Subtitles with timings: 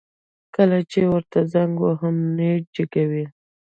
[0.55, 3.25] کله چي ورته زنګ وهم نه يي جګوي